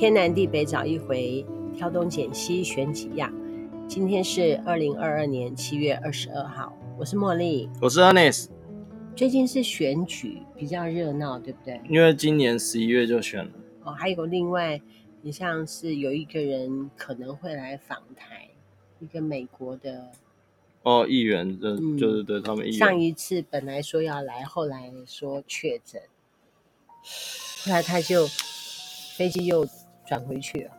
[0.00, 1.44] 天南地北找一回，
[1.76, 3.34] 挑东拣西选几样。
[3.88, 8.46] 今天是二零二二年七月二十二号，我是茉莉，我是 Ernest。
[9.16, 11.80] 最近是选举比较热闹，对不对？
[11.88, 13.50] 因为今年十一月就选了。
[13.82, 14.80] 哦，还有另外，
[15.20, 18.50] 你像是有一个人可能会来访台，
[19.00, 20.12] 一个美国的。
[20.84, 22.78] 哦，议员就、嗯、就是对他们议员。
[22.78, 26.00] 上一次本来说要来，后来说确诊，
[27.64, 28.28] 后来他就
[29.16, 29.66] 飞机又
[30.08, 30.70] 转回去了。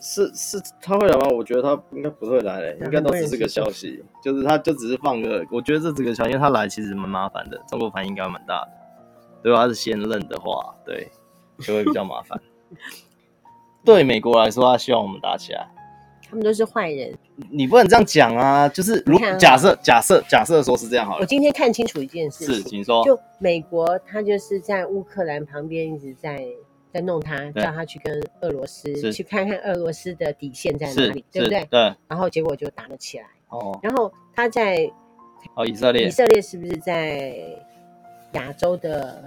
[0.00, 1.28] 是是，他会来吗？
[1.28, 5.46] 我觉得他应该不会来嘞，应该都只是个消息，就是他就只是放个。
[5.50, 8.72] 我觉得这几个消息，因为他来其实蛮麻烦的，中国反应应该蛮大的。
[9.42, 11.08] 如果他是先任的话，对，
[11.60, 12.40] 就会比较麻烦。
[13.84, 15.68] 对美国来说，他希望我们打起来。
[16.28, 17.14] 他们都是坏人，
[17.50, 18.66] 你不能这样讲啊！
[18.66, 21.20] 就是如假设假设假设说是这样好了。
[21.20, 23.04] 我今天看清楚一件事情，是，请说。
[23.04, 26.42] 就美国，他就是在乌克兰旁边一直在
[26.92, 31.64] 在弄他，叫他去跟俄罗斯去看看俄罗斯的底线在哪里，对不对？
[31.70, 31.94] 对。
[32.06, 33.24] 然后结果就打了起来。
[33.48, 33.78] 哦。
[33.82, 34.90] 然后他在
[35.54, 37.34] 哦，以色列，以色列是不是在
[38.32, 39.24] 亚洲的？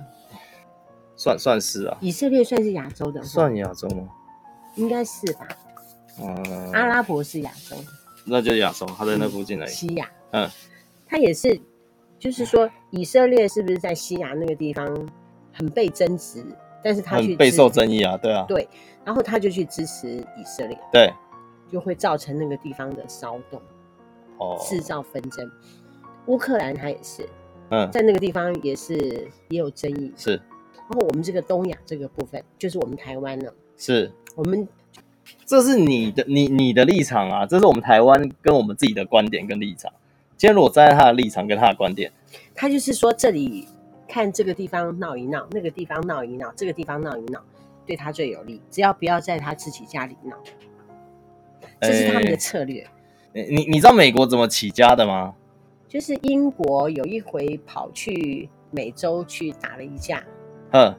[1.16, 1.98] 算算是啊。
[2.02, 3.24] 以色列算是亚洲的？
[3.24, 4.10] 算亚洲吗？
[4.76, 5.48] 应该是吧。
[6.22, 7.76] 嗯，阿拉伯是亚洲，
[8.26, 9.70] 那就是亚洲，他在那附近而已。
[9.70, 10.50] 西亚，嗯，
[11.08, 11.60] 他也是，
[12.18, 15.10] 就是说以色列是不是在西亚那个地方
[15.52, 16.46] 很被争执？
[16.86, 18.68] 但是他去备受争议啊，对啊，对，
[19.04, 21.12] 然后他就去支持以色列，对，
[21.72, 23.60] 就会造成那个地方的骚动，
[24.38, 25.52] 哦，制造纷争。
[26.28, 27.28] 乌克兰他也是，
[27.72, 28.94] 嗯，在那个地方也是
[29.50, 30.40] 也有争议，是。
[30.76, 34.68] 然后我们这个东亚这个部分，就是我们台湾呢，是我们。
[35.44, 39.92] 这是你的你你的立场啊，这是我们台湾跟我们自己的观点跟立场。
[40.38, 42.12] 今天如果站在他的立场跟他的观点，
[42.54, 43.68] 他就是说这里
[44.16, 47.44] 看这个地方闹一闹，那个地方闹一闹，这个地方闹一闹，
[47.86, 48.62] 对他最有利。
[48.72, 50.38] 只要不要在他自己家里闹，
[51.82, 52.80] 这是他们的策略。
[53.34, 55.34] 欸、你你知道美国怎么起家的吗？
[55.90, 60.24] 就是英国有一回跑去美洲去打了一架，
[60.72, 60.96] 嗯，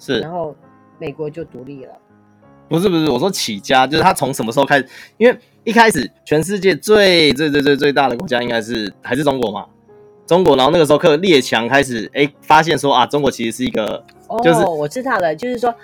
[0.00, 0.56] 是，然后
[0.98, 1.96] 美国就独立了。
[2.68, 4.88] 不是不是，我说起家就是他从什么时候开始？
[5.18, 9.68] 因为一开始全世界最最最最最大的国家应该是还是中国嘛，
[10.30, 10.56] 中国。
[10.56, 14.04] 然后那个时候，克列强开始哎发现说啊，中国其实是一个，
[14.44, 15.74] 就是、哦、我知道了，就是说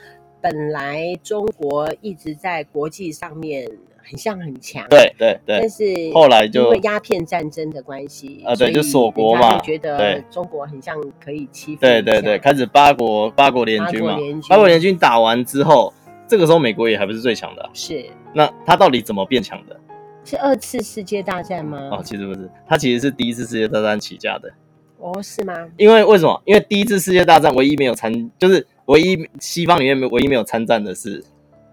[0.41, 5.85] 本来中国一直在国际上面很像很强，对对对，但是
[6.15, 15.93] 后来就因为鸦片战争的关系啊，对，就锁国嘛，觉得中国很像可以欺负，对对对，开始八国八国联军嘛，八国联军，八国联军打完之后。
[16.29, 18.05] 这个时候美国也还不是最强的，啊，是。
[18.35, 19.81] 那他到底怎么变强的？
[20.27, 21.79] 是二次世界大战吗？
[21.93, 24.53] 哦，其实不是，它其实是第一次世界大战起家的。
[24.99, 25.55] 哦，是吗？
[25.77, 26.43] 因为为什么？
[26.45, 31.23] 因为第一次世界大战唯一没有参，就是唯一西方里面唯一没有参战的是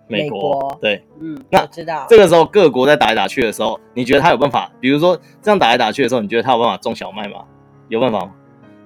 [0.07, 0.39] 美国。
[0.39, 2.05] 美国对，嗯，那我知道。
[2.07, 4.71] 这个时候各国在打来打去的时候，你觉得他有办法？
[4.79, 7.43] 比如说这样打来打去的时候，你觉得他有办法种小麦吗？
[7.89, 8.31] 有办法吗？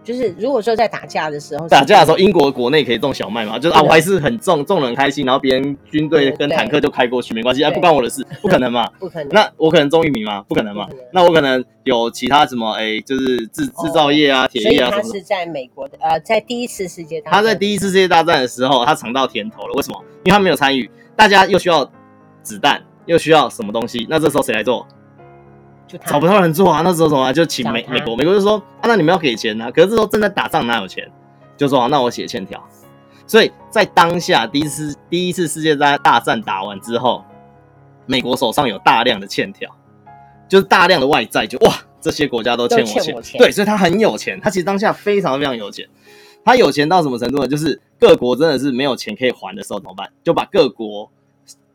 [0.07, 3.59] 就是如果说在打架的时候，打架的时候，英国国内可以种小麦嘛？
[3.59, 8.89] 就是啊，我还是很种，种的很开心，然后别人军队跟坦克就开过去，没关系，啊，不关我的事， 不可能嘛？
[8.99, 9.27] 不可能。
[9.33, 10.41] 那我可能种玉米吗？
[10.47, 10.87] 不可能嘛？
[11.11, 12.71] 那我可能有其他什么？
[12.75, 15.03] 哎，就是制制造业啊，铁业啊什么。
[15.03, 17.33] 他是在美国的，呃，在第一次世界大战。
[17.33, 19.73] 他在第一次世界大战的时候，他尝到甜头了。
[19.73, 20.01] 为什么？
[20.23, 21.83] 因为他没有参与，大家又需要
[22.41, 24.07] 子弹，又需要什么东西？
[24.09, 24.87] 那这时候谁来做？
[26.05, 29.71] 找不到人做啊，那时候什么就请美美国，美国就说啊，那你们要给钱啊。
[29.71, 31.09] 可是这时候正在打仗，哪有钱？
[31.55, 32.61] 就说啊，那我写欠条。
[33.25, 37.23] 所以在当下第一次第一次世界大大战打完之后，
[38.05, 39.69] 美国手上有大量的欠条，
[40.47, 43.37] 就是大量的外债，就哇，这些国家都欠我钱，我钱。
[43.39, 45.87] 对，所以他很有钱，他其实当下非常非常有钱。
[46.45, 47.47] 他有钱到什么程度呢？
[47.47, 50.09] 就是各国真的是没有钱可以还的时候怎么办？
[50.23, 51.11] 就把各国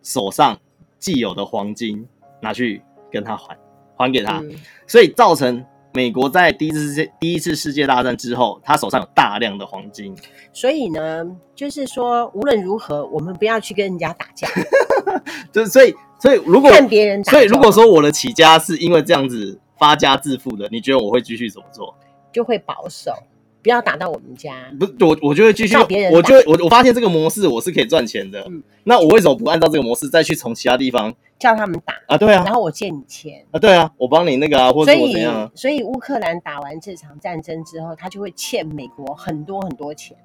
[0.03, 0.59] 手上
[0.99, 2.09] 既有的黄金
[2.41, 3.55] 拿去跟他还。
[3.97, 4.51] 还给他，嗯，
[4.87, 10.15] 所以造成美国在第一次世界第一次世界大战之后，他手上有大量的黄金。
[10.53, 11.25] 所以呢，
[11.55, 14.49] 就是说无论如何，我们不要去跟人家打架。
[15.53, 21.95] 就是所以，所以如果看别人打，所以如果说我的起家是因为这样子发家致富的，你觉得我会继续怎么做？
[22.33, 23.13] 就会保守。
[23.63, 25.77] 不要打到我们家，不，我我就会继续，
[26.13, 32.19] 我就会我我发现这个模式我是可以赚钱的，嗯，那我为什么不按照这个模式再去从其他地方叫他们打啊？
[32.19, 33.59] 对啊，然后我借你钱啊？
[33.59, 35.51] 对啊，我帮你那个啊，或者我怎样？
[35.55, 40.17] 所以乌克兰打完这场战争之后，他就会欠美国很多很多钱，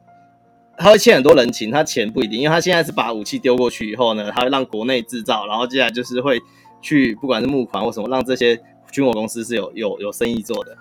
[0.76, 6.42] 他会欠很多人情，他钱不一定，因为他现在是把武器丢过去以后呢，他会让国内制造，然后接下来就是会
[6.82, 8.60] 去不管是募款或什么，让这些
[8.92, 10.76] 军火公司是有有有生意做的。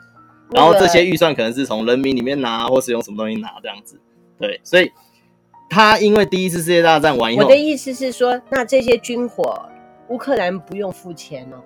[0.51, 4.01] 然后这些预算可能是从人民里面拿，或是用什么东西拿这样子，
[4.39, 4.91] 对，所以
[5.69, 9.69] 他因为第一次世界大战完以后，我的意思是说，那这些军火，
[10.09, 11.57] 乌克兰不用付钱哦。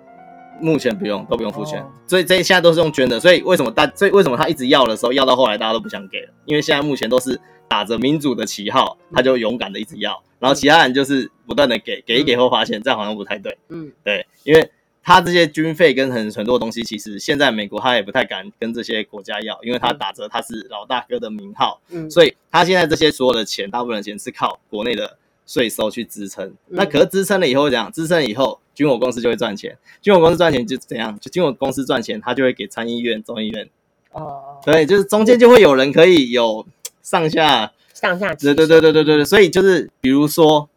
[0.63, 3.19] 目前不用，都不用付钱，哦、所以这现在都是用捐的。
[3.19, 6.29] 所以为什么大，所以为什么他一直要的时候，要到后来大家都不想给了？
[6.45, 13.57] 因为现在目前都是打着民主的旗号，他就勇敢的一直要，然后其他人就是不断的给，给一给后发现这样好像不太对。
[13.71, 14.71] 嗯，对，因为
[15.03, 21.81] 他这些军费跟很很多东西，其实现在美国他也不太敢跟这些国家要，因为他打着他是老大哥的名号。
[21.91, 25.17] 嗯，所以他现在这些所有的钱，大部分的钱是靠国内的。
[25.47, 27.91] 税收去支撑，那可是支撑了以后会怎样？
[27.91, 29.77] 支撑了以后，军火公司就会赚钱。
[30.01, 31.19] 军火公司赚钱就怎样？
[31.19, 33.69] 就军火公司赚钱，他就会给参议院、众议院。
[34.13, 36.65] 哦，对，就是中间就会有人可以有
[37.03, 38.33] 上下上下。
[38.33, 40.69] 对对对对对对，所以就是比如说，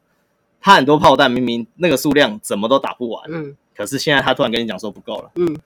[0.60, 5.58] 他很多炮弹明明那个数量怎么都打不完，嗯，可是现在他突然跟你讲说不够了，嗯。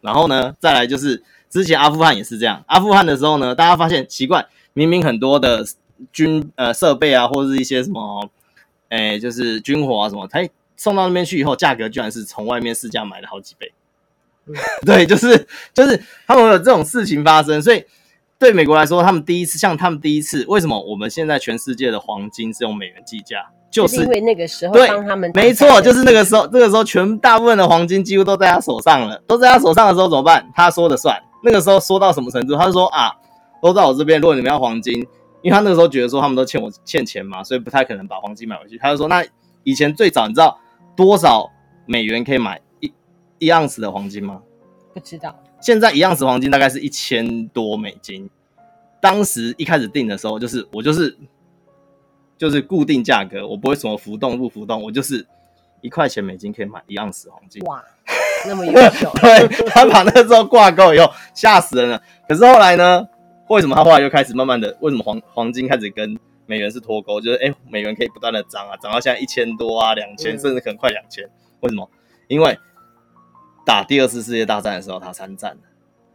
[0.00, 5.64] 然后呢，再来就是之前阿富汗也是这样，阿富汗的时候呢，大家发现奇怪，明明很多的。
[6.12, 8.28] 军呃设备啊，或者是一些什么，
[8.90, 10.46] 哎、欸，就是军火啊什么，他
[10.76, 13.72] 送到那边去以后，价格居然是从外面市价买了好几倍。
[14.44, 17.82] 嗯、 对，就是就是他们有这种事情发生，所以
[18.38, 23.46] 对美国来说，他们第一次像他们第一次，为什么我们现在全世界的黄金是用美元计价？
[23.82, 30.50] 就是因为那个时候帮他们，没错，就是那个时候，这个时候全大部分的黄金几乎都在他手上了，都在他手上的时候怎么办？
[30.54, 31.20] 他说了算。
[31.42, 32.54] 那个时候说到什么程度？
[32.56, 33.12] 他就说啊，
[33.62, 35.06] 都在我这边，如果你们要黄金。
[35.42, 38.76] 因为他那个时候觉得说他们都欠我欠钱嘛，所以不太可能把黄金买回去。
[38.78, 39.24] 他就说：“那
[39.62, 40.58] 以前最早你知道
[40.96, 41.48] 多少
[41.84, 42.92] 美元可以买一
[43.38, 44.40] 一盎司的黄金吗？”
[44.92, 45.32] 不知道。
[45.60, 48.28] 现在一盎司黄金大概是一千多美金。
[49.00, 51.16] 当时一开始定的时候，就是我就是
[52.38, 55.26] 就是固定价格，我不会什么浮动不浮动，我就是
[55.80, 57.62] 一块钱美金可以买一盎司黄金。
[57.64, 57.82] 哇，
[58.46, 59.10] 那么优秀。
[59.20, 62.02] 对，他把那个时候挂钩以后，吓死人了。
[62.28, 63.06] 可是后来呢？
[63.48, 64.76] 为什么他后来又开始慢慢的？
[64.80, 67.20] 为什么黄黄金开始跟美元是脱钩？
[67.20, 71.24] 就是哎、欸，美元可以不断的涨啊，涨到现在一千多啊，两千、嗯，甚至可能快两千。
[71.60, 71.88] 为什么？
[72.26, 72.58] 因为
[73.64, 75.58] 打第二次世界大战的时候，他参战了。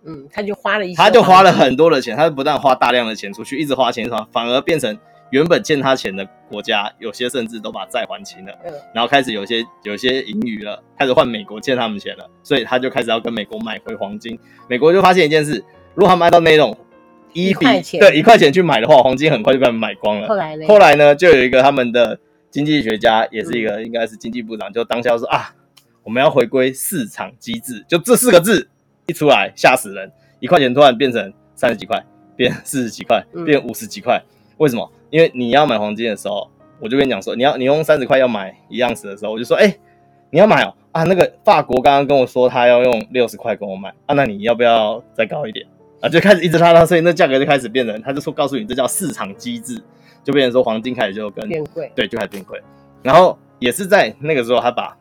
[0.03, 4.99] 嗯，他就花了一，他就花了很多的钱，他就不但花大量的钱出去，一直花钱，反而变成
[5.31, 8.53] 原本欠他钱的国家，有些甚至都把债还清了。
[8.63, 14.37] 嗯，然后开始有些有些盈余了，开始换美国欠他们钱了，所以他就开始要跟美国买回黄金。
[14.69, 15.63] 美国就发现一件事：
[15.95, 16.77] 如果他买到那种。
[17.33, 20.27] 一块钱对一块钱去买的话，黄金很快就被他们买光了。
[20.27, 20.67] 后来呢？
[20.67, 21.15] 后来呢？
[21.15, 22.19] 就有一个他们的
[22.49, 25.55] 经济学家，也是一个应该是经济部长，就当下说啊，
[26.03, 28.67] 我们要回归市场机制，就这四个字
[29.05, 30.11] 一出来吓死人，
[30.41, 32.05] 一块钱突然变成三十几块，
[32.35, 34.21] 变四十几块，变五十几块。
[34.57, 34.91] 为什么？
[35.11, 36.49] 因为你要买黄金的时候，
[36.79, 39.77] 我就跟你讲说，你要你用三十块要买一样子的时候，我就说，哎，
[40.31, 45.67] 你要买哦啊，那个法国刚刚跟我说他要用六十块跟我买啊，那你要不要再高一点？
[46.01, 49.79] 啊，就开始一直拉拉，所以那价格就开始变成，他就说告诉你这叫市场机制，
[50.23, 52.59] 就变成说黄金开始就跟变贵，对，就开始变贵。
[53.03, 54.97] 然后也是在那个时候，他把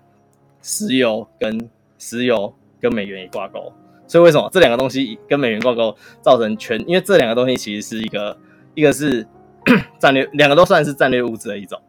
[0.60, 3.72] 石油跟石油跟美元也挂钩。
[4.06, 6.78] 所以为什么这两个东西跟美元挂钩，造成全？
[6.88, 8.36] 因为这两个东西其实是一个，
[8.74, 9.24] 一个是
[9.98, 11.80] 战略，两个都算是战略物资的一种，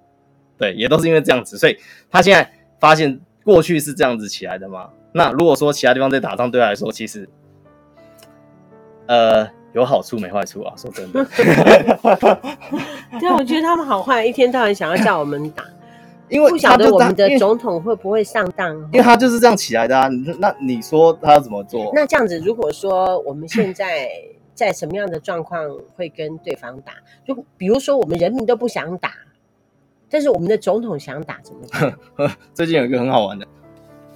[0.58, 1.58] 对，也都是因为这样子。
[1.58, 1.78] 所以
[2.10, 4.90] 他现在发现过去是这样子起来的嘛？
[5.14, 7.28] 那如果说其他地方在打仗，对他来说其实。
[9.08, 11.26] 呃，有好处没坏处啊，说真的。
[13.20, 15.66] 对啊，我觉得他们好坏，一天到晚想要叫我们打，
[16.30, 20.08] 因为不晓得我们的总统会不会上当，因为他就是这样起来的啊。
[20.40, 21.92] 那你说他要怎么做？
[21.94, 24.08] 那这样子，如果说我们现在
[24.62, 26.94] 在什么样的状况会跟对方打？
[27.26, 29.12] 就比如说我们人民都不想打，
[30.10, 31.62] 但是我们的总统想打，怎么
[32.16, 32.38] 办？
[32.54, 33.48] 最近有一个很好玩的，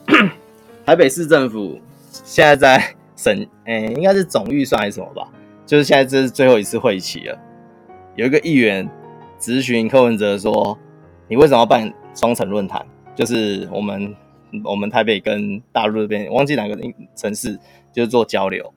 [0.85, 1.79] 台北市政府
[2.11, 2.95] 现在在。
[3.17, 5.31] 省诶、应该是总预算还是什么吧？
[5.65, 7.39] 就是现在这是最后一次会期了。
[8.17, 8.87] 有一个议员
[9.39, 10.77] 咨询柯文哲说
[11.29, 12.85] ：“你为什么要办双城论坛？
[13.15, 14.13] 就是我们
[14.65, 16.77] 我们台北跟大陆这边，忘记哪个
[17.15, 17.57] 城市，
[17.93, 18.73] 就是做交流。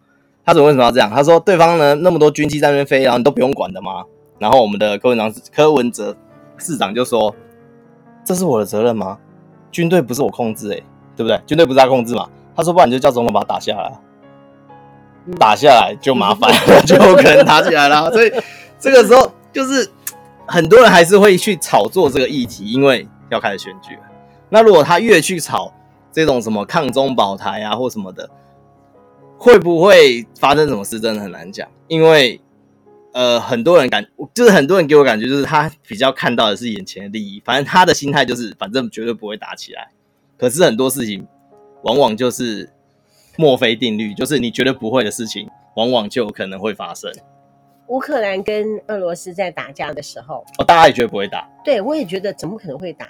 [0.48, 1.10] 他说为什么要这样？
[1.10, 4.02] 他说对方呢那么多军机在那边飞，然后你都不用管的吗？
[4.38, 6.16] 然后我们的柯文长柯文哲
[6.56, 7.34] 市长就说：
[8.24, 9.18] 这是我的责任吗？
[9.70, 11.38] 军队不是我控制诶、欸，对不对？
[11.44, 12.26] 军队不是他控制嘛？
[12.56, 13.92] 他说不然你就叫总统把他打下来。”
[15.38, 16.50] 打下来就麻烦，
[16.86, 18.10] 就可能打起来了。
[18.10, 18.32] 所以
[18.78, 19.86] 这个时候就是
[20.46, 24.00] 很多人还是会去炒作这个议题，因为要开始选举了。
[24.48, 25.70] 那如果他越去炒
[26.10, 28.30] 这种什么抗中保台啊或什么的，
[29.38, 31.66] 会不会发生什么事，真的很难讲。
[31.86, 32.40] 因为
[33.12, 39.88] 呃，很多人感就是很多人给我感觉就是他比较看到的是眼前的利益，反正他的心态就是反正绝对不会打起来。
[40.36, 41.26] 可是很多事情
[41.84, 42.68] 往往就是。
[43.40, 47.08] 墨菲定律就是你觉得不会的事情，往往就有可能会发生。
[47.86, 53.06] 乌克兰跟俄罗斯在打架的时候，哦，大家也觉得不会打，对我也觉得怎么可能会打？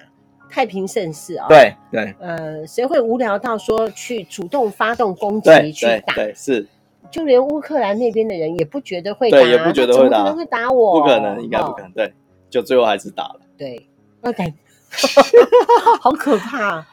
[0.50, 6.14] 太平盛世啊、哦，对对，呃，谁会无聊到说去主动发动攻击去打？
[6.14, 6.66] 对，是，
[7.10, 11.00] 就连乌克兰那边的人也不觉得会打，对，也不觉得会打，可能会打我？
[11.00, 12.12] 不可能，应该不可能，哦、对，
[12.48, 13.40] 就最后还是打了。
[13.56, 13.88] 对，
[14.22, 14.52] 我感
[16.00, 16.86] 好可怕，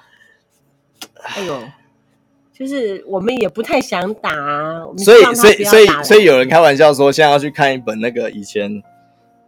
[1.23, 1.57] 哎呦，
[2.53, 8.69] 就是我们也不太想打啊，所以所以所以所以有人开玩笑说，现在要去看一本那个以前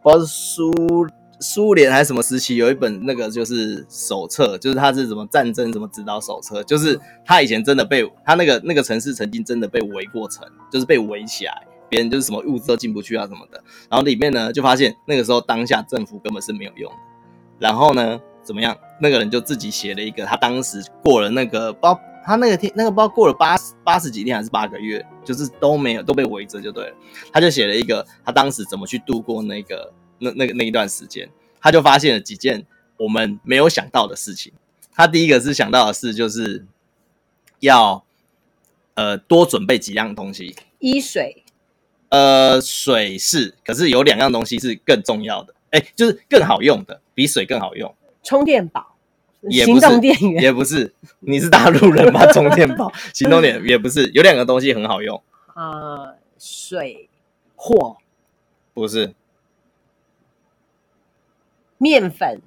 [0.01, 1.07] 不知道是书。
[1.39, 11.53] 苏联还是什么时期有一本那个就是手册，就是他是什么战争什么指导手册，就是他以前真的被他那个那个城市曾经真的被围过城，就是被围起来，
[11.87, 13.63] 别人就是什么物资都进不去啊什么的。
[13.87, 16.97] 然后里面呢就发现那个时候当下政府根本是没有用的。
[17.59, 18.75] 然后呢怎么样？
[18.99, 26.95] 那个人就自己写了一个，他当时过了那个包，他那个天那个包过了八十八十几天还是八个月，就是都没有都被围着就对了。
[27.31, 29.93] 他就写了一个他当时怎么去度过那个。
[30.19, 32.65] 那那个那一段时间，他就发现了几件
[32.97, 34.53] 我们没有想到的事情。
[34.93, 36.65] 他第一个是想到的是，就是
[37.59, 38.03] 要
[38.95, 41.43] 呃多准备几样东西，衣水。
[42.09, 47.93] 呃，水是，可是有两样东西是更重要的，哎，就是更好用的，比水更好用。
[48.23, 48.95] 充电宝，
[49.41, 50.93] 也不是，行动电源，也不是。
[51.19, 52.25] 你是大陆人吗？
[52.31, 54.09] 充电宝，行动电也不是。
[54.13, 55.21] 有两个东西很好用。
[55.53, 57.09] 呃，水，
[57.57, 57.97] 火，
[58.73, 59.13] 不是。
[61.77, 62.41] 面粉，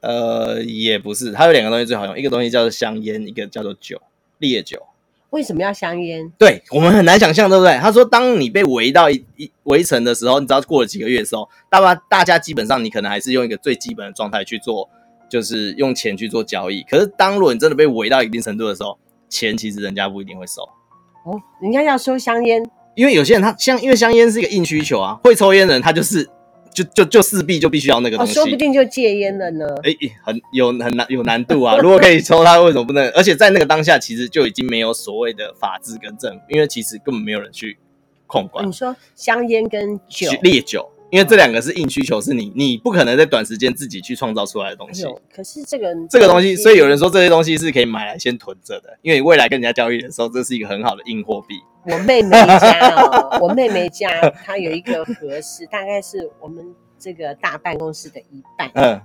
[0.00, 4.00] 呃，也不是，它有两个东西最好用，一个东西叫做香烟，一个叫做酒，
[4.38, 4.82] 烈酒。
[5.30, 6.32] 为什么要香烟？
[6.38, 7.76] 对，我们很难想象，对不对？
[7.78, 14.88] 他说，当你被围到一一围城的时候，你知道过了几个月的时候，大家大家基本上你可能还是用一个最基本的状态去做，
[15.28, 16.82] 就是用钱去做交易。
[16.82, 18.98] 可是当如果你真的被围到一定程度的时候，
[19.28, 20.62] 钱其实人家不一定会收。
[21.24, 26.28] 哦，人家要收香烟，因为有些人他香，因为香烟是一个硬需求啊，会抽烟的人他就是。
[26.72, 29.66] 就就就势必就必须要那个东西，哦，说不定就戒烟了呢。
[29.82, 31.76] 哎，很有很难有难度啊！
[31.78, 33.08] 如果可以抽，他为什么不能？
[33.10, 37.78] 而且在那个当下，其实就已经没有所谓的法治跟政府，因为其实根本没有人去
[38.26, 38.66] 控管。
[38.66, 40.90] 你说香烟跟酒，烈酒。
[41.10, 45.06] 因为这两个是硬需求，是你你不可能在短时间自己去创造出来的东西。
[45.06, 51.54] 哎、可是这个这个东西，所以有人说这些东西是可以买来先囤着的，因为未来跟人家交易的时候，这是一个很好的硬货币。
[51.92, 54.08] 我妹妹家哦，我妹妹家
[54.44, 58.70] 她有一个合适，大概是我们这个大办公室的一半。
[58.74, 59.00] 嗯，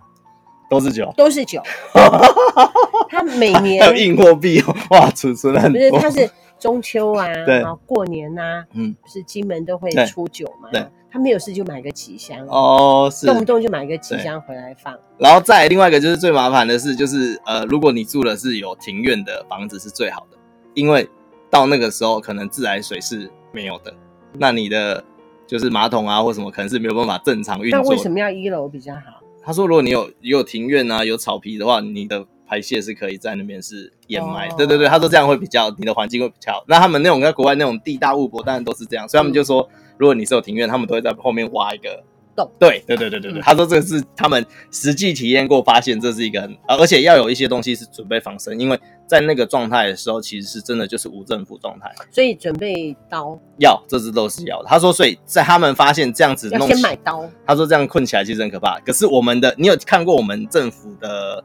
[0.70, 1.62] 都是酒，都是酒。
[3.10, 5.90] 她每年还有硬货币哦，哇，储存很多。
[5.92, 10.82] 不是，她是中秋啊， 对，然后过年呐、啊，嗯，不是金门都会出酒嘛，对。
[10.82, 14.98] 对他没有事就买个几箱哦，是动不动就买个几箱回来放。
[15.20, 20.38] 然后再另外一个就是最麻烦的是，就是呃，如果你住的是有庭院的房子是最好的，
[20.74, 21.08] 因为
[21.53, 23.93] 到那个时候可能自来水是没有的，
[24.39, 25.03] 那你的
[25.45, 27.79] 就是马桶啊或什么可能是没有办法正常运作。
[27.79, 29.22] 那为什么要一楼比较好？
[29.43, 34.50] 他说，如果你有有庭院啊有草皮的话，你的排泄是可以在那边是掩埋。
[34.50, 36.63] 哦、对对对，他说这样会比较你的环境会比较好。
[36.67, 39.62] 那他们那种在国外那种地大物博，当然都是这样，所以他们就说。
[39.62, 42.03] 嗯如果你是有庭院，他们都会在后面挖一个
[42.36, 42.50] 洞。
[42.60, 48.77] 对对对对对对，他说这个是他们实际体验过，发现这是一个很，而且要有一些东西是准备防身，因为
[49.13, 51.93] 在那个状态的时候，其实是真的就是无政府状态。
[52.10, 54.67] 所以准备刀要，这只都是要的。
[54.67, 57.29] 他说，所以在他们发现这样子弄，要先买刀。
[57.46, 58.79] 他说这样困起来其实很可怕。
[58.79, 61.43] 可是我们的，你有看过我们政府的，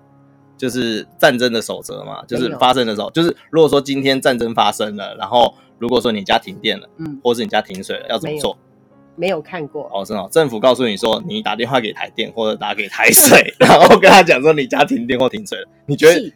[0.56, 2.24] 就是战争的守则吗？
[2.26, 5.52] 就是发生的时候，就是如果说今天战争发生了，然后。
[5.80, 8.58] 如果说你家停电了，嗯，或是你家停水了，要怎么做？
[9.14, 10.28] 没有，看过哦，是哦。
[10.28, 15.68] 政府告诉你说，你打电话给台电或者打给台水， 然后跟他讲说你家停电或停水了。
[15.86, 16.32] 你觉得？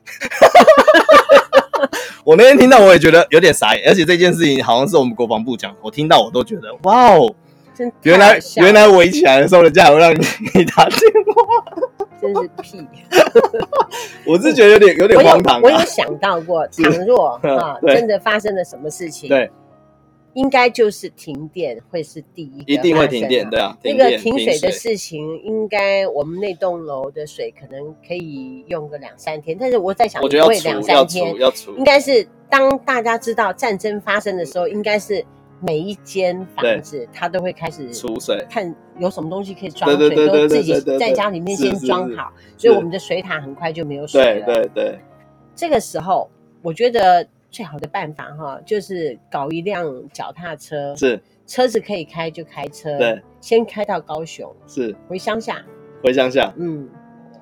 [2.25, 7.35] 我那天听到我也觉得有点傻眼，而且这件事情好像是我们国防部讲，我听到我都觉得哇哦，
[8.03, 10.99] 原来原来围起来的时候人家还会让你你打电
[11.35, 11.83] 话。
[12.21, 12.87] 真是屁！
[14.25, 15.61] 我是觉得有点有点荒唐、啊。
[15.61, 19.51] 我有想到过，倘若 啊真的发生了什么事情，对，
[20.35, 23.77] 应该就是停电会是第一个，一定会停电，对啊。
[23.83, 35.25] 那个停水的事情，应该我们那栋楼的水可能可以用个两三天，但是我在想，我觉得要两三天，要应该是当大家知道战争发生的时候，应该是。
[35.65, 44.45] 每一间房子，它都会开始储水，看有什么东西可以装水，都自己在家里面先装好，所以我们的水塔很快就没有水了。
[44.45, 44.99] 对对对，
[45.55, 46.29] 这个时候
[46.63, 51.23] 我觉得最好的办法哈，就是搞一辆脚踏车，是。
[51.47, 54.97] 车子可以开就开车，对，先开到高雄，是。
[55.07, 55.63] 回乡下，
[56.03, 56.89] 回乡下，嗯，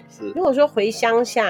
[0.09, 0.31] 是。
[0.31, 1.45] 如果说回乡下，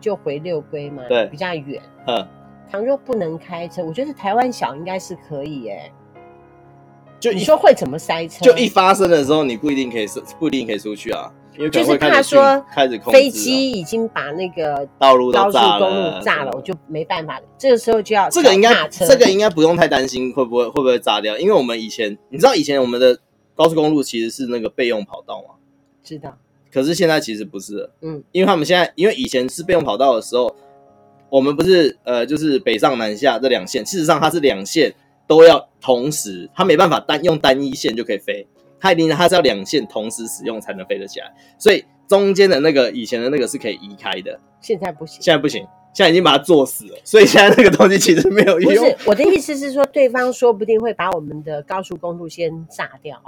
[0.00, 2.26] 就回六龟嘛，对，比较远，嗯。
[2.70, 5.90] 倘若不能开车，我觉得台湾小应该是可以耶。
[7.18, 8.44] 就你说会怎么塞车？
[8.44, 10.06] 就一发生的时候，你不一定可以
[10.38, 11.32] 不一定可以出去啊，
[11.70, 12.64] 就是怕说
[13.12, 17.40] 飞机已经把那个道路高速公路路炸了，我就没办法。
[17.58, 23.18] 这个时候就要这个应该这个应该不用太担心会不会会不会炸掉，因为我们以前你知道以前我们的
[23.54, 25.54] 高速公路其实是那个备用跑道嘛，
[26.02, 26.36] 知道。
[26.72, 30.54] 可是现在其实不是了，嗯，因为他们现在因为以前是备用跑道的时候，
[31.28, 34.94] 我们不是呃就是北上南下这两线，事实上它是两线。
[35.26, 38.44] 都要同时，它没办法单用单一线就可以飞，
[38.80, 45.60] 它一定它是要两线同时使用才能飞得起来，所以中间的那个以前的那个是可以移开的，现在不行，现在不行，
[45.92, 48.74] 现在已经把它做死了，所以现在那个东西其实没有用。
[48.74, 53.20] 不是，我的意思是说，对方说不定会把我们的高速公路先炸掉。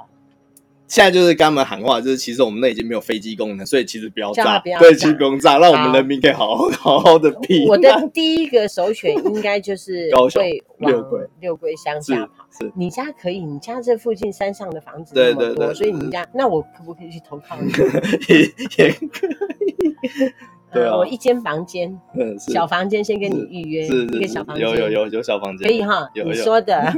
[0.93, 7.67] 现在就是跟他们喊话，就是其实我们那已经没有飞机功能，所以其实不要炸，不要对，其实不用炸，让我们人民可以好好好好的避。
[7.67, 10.43] 我的第一个首选应该就是 高雄。
[10.77, 12.45] 六龟，六龟乡下跑。
[12.51, 17.73] 是你家可以，你家这附近山上的房子那么多，对对对，所以你家那我可不可以去投靠你？
[18.29, 18.41] 也
[18.77, 20.33] 也可以。
[20.75, 21.99] 对啊，我一间房间，
[22.39, 26.93] 小房间先跟你预约，一个小房间，有有有有小房间，可以哈，你说的。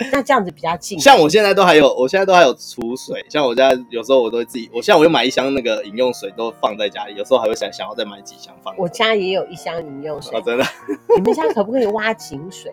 [0.10, 0.98] 那这样子比较近。
[0.98, 3.24] 像我现在都还有，我现在都还有储水。
[3.28, 7.14] 像我家有时候我都会自己，我现在我又买一箱那个饮用水，都放在家里。
[7.16, 8.74] 有时候还会想想要再买几箱放。
[8.78, 10.36] 我家也有一箱饮用水。
[10.36, 10.64] 哦，真的？
[11.16, 12.72] 你们家可不可以挖井水？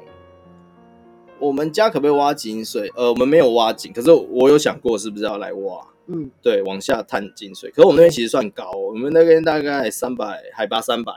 [1.39, 2.91] 我们家可不可以挖井水？
[2.95, 5.85] 呃，我们没有挖井，可是我有想过是不是要来挖。
[6.07, 7.69] 嗯，对，往下探井水。
[7.71, 11.11] 可是我们那边其实算高，我们那边大概三百，海拔三百。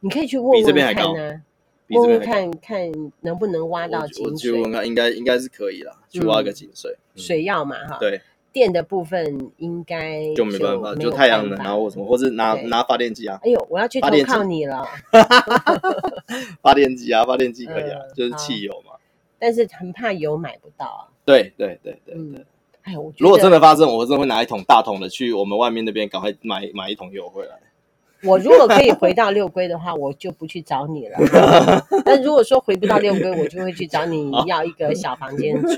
[0.00, 1.42] 你可以去问问看啊。
[1.90, 6.96] 问问看看能不能挖到井水，我去问看，应该应该是可以啦，去挖个井水。
[7.16, 8.20] 水要嘛哈，对，
[8.52, 13.38] 电的部分应该就没办法，就太阳能，然后或什么，或是拿拿发电机啊。
[13.42, 14.86] 哎呦，我要去投靠你了。
[16.62, 18.92] 发电机啊，发电机可以啊，就是汽油嘛。
[19.38, 21.08] 但是很怕油买不到啊。
[21.24, 22.44] 对对对对对。
[22.82, 27.58] 哎呦，如果真的发生，我真的会拿一桶大桶的去我们外面那边，赶快买买一桶油回来。
[28.24, 31.16] 我如果可以回到六龟的话，我就不去找你了。
[32.04, 35.68] 但如果说回不到六龟，我就会去找你要一个小房间住，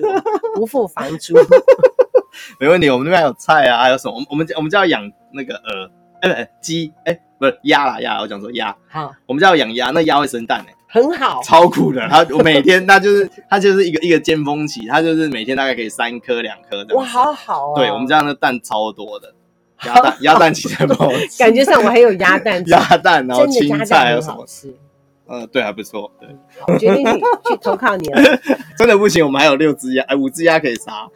[0.54, 1.34] 不付房租。
[2.58, 4.14] 没问题，我们那边还有菜啊，还有什么？
[4.30, 5.90] 我们我们家要养那个鹅，
[6.22, 8.74] 呃，鸡，哎，不是鸭啦鸭，我讲说鸭。
[8.88, 12.08] 好，我们家要养鸭，那鸭会生蛋哎，很好，超酷的。
[12.08, 16.94] 它我每天那就是它就是一个一个尖峰期，它就是每天大概可以三颗两颗的。
[16.96, 17.74] 哇，好好哦！
[17.76, 19.32] 对我们家那蛋超多的。
[19.86, 21.38] 鸭蛋，鸭蛋其实不好吃。
[21.38, 24.74] 感觉上我还有鸭蛋， 鸭蛋，然后青菜还有什么吃？
[25.28, 26.10] 嗯，对，还不错。
[26.20, 26.28] 对，
[26.66, 27.06] 我决定
[27.46, 28.22] 去投靠你了。
[28.76, 31.08] 真的不行，我们还有六只鸭，哎，五只鸭可以杀。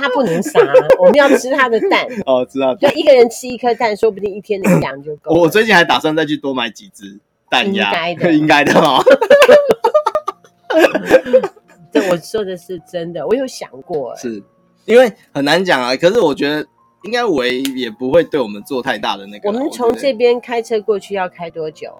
[0.00, 0.60] 鸭不能杀，
[1.00, 2.06] 我们要吃它的蛋。
[2.26, 2.74] 哦，知道。
[2.76, 5.34] 就一个人吃一颗蛋，说不定一天的养就够。
[5.34, 7.18] 我最近还打算再去多买几只
[7.50, 9.02] 蛋鸭，应该的，应该的哦。
[11.92, 14.40] 这我说的是真的，我有想过，是
[14.84, 15.96] 因为很难讲啊。
[15.96, 16.64] 可是我觉得。
[17.06, 19.48] 应该维也不会对我们做太大的那个。
[19.48, 21.90] 我们从这边开车过去要开多久？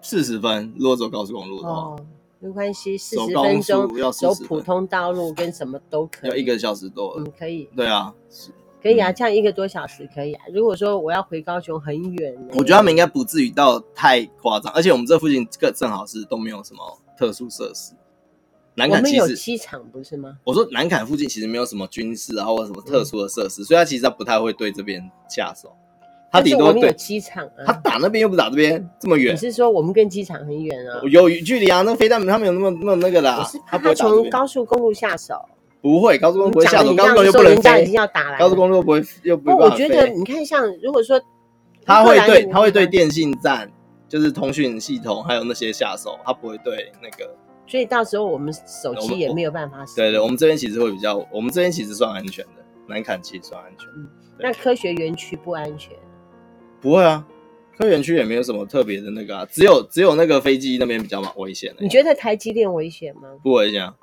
[0.00, 1.70] 四十分，如果走高速公路的话。
[1.70, 1.98] 哦，
[2.40, 6.30] 没关系，四十分钟要走普通道路跟什么都可以。
[6.30, 7.14] 要一个小时多。
[7.18, 7.68] 嗯，可以。
[7.76, 8.12] 对啊，
[8.82, 10.44] 可以啊，这样一个多小时可以啊。
[10.52, 16.80] 如果说我要回高雄很远，我觉得他们应该不至于到太夸张，而且我们这附近这个正好是都没有什么
[17.16, 17.94] 特殊设施。
[18.74, 20.38] 南崁其实有机场不是吗？
[20.44, 25.70] 我说南坎附近其实没有什么军事啊，或者什么特殊的设施，嗯、所以他其实他不太会对这边下手。
[26.30, 29.34] 他顶多对机场啊，他打那边又不打这边，这么远。
[29.34, 31.02] 你是说我们跟机场很远啊？
[31.10, 33.46] 有距离啊，那飞弹他们有那么那么那个啦。
[33.66, 35.34] 他不会从高速公路下手？
[35.82, 36.94] 不会，高速公路不会下手。
[36.94, 38.38] 高速公路又不能飞，已经要打来。
[38.38, 39.56] 高速公路又不会又不会。
[39.56, 41.20] 不，我觉得你看，像如果说
[41.84, 43.70] 他会对他会对电信站，
[44.08, 47.36] 就是通讯系统还有那些下手，他不会对那个。
[47.66, 49.96] 所以到时候我们手机也没有办法使。
[49.96, 53.88] 对对，我们这边其实会比较，我们这边其实算安全的，南崁其实算安全。
[53.96, 55.96] 嗯，那科学园区不安全？
[56.80, 57.24] 不会啊，
[57.78, 61.74] 科学园区也没有什么特别的那个啊，只有只有那个飞机那边比较危险。
[61.78, 63.22] 你觉得台积电危险吗？
[63.42, 63.94] 不危险啊，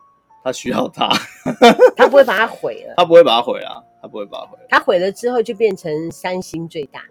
[0.43, 1.09] 它需要它，
[1.95, 4.57] 他不会把它毁了，他不会把它毁了，他不会把它毁。
[4.69, 7.03] 它毁了之后就变成三星最大。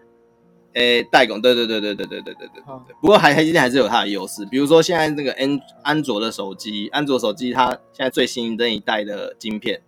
[0.78, 2.94] 诶，代工，对对对对对对对对对对。
[3.00, 9.80] 不过台台积电还是有它的优势，比如说现在那个安安卓的手机，安卓手机它现在最新的一代的晶片，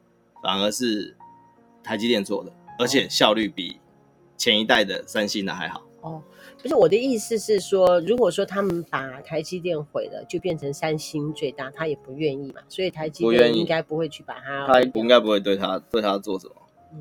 [0.43, 1.17] 反而是
[1.85, 3.79] 台积电做的，而且效率比
[4.37, 5.83] 前一代的三星的还好。
[6.01, 6.21] 哦，
[6.61, 16.55] 不是我的意思是说，如果说他们把台积电毁了，就变成三星最大，他也不愿意嘛，所以台积电应该不会去把它，他应该不会对他对他做什么。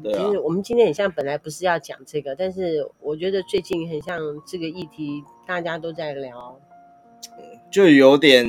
[0.04, 6.56] 其实我们今天很像本来不是要讲这个，但是我觉得最近很像这个议题，大家都在聊，
[7.71, 8.45] 就有点